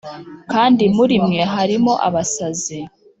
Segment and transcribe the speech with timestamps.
[0.51, 2.79] kandi muri mwe harimo abasazi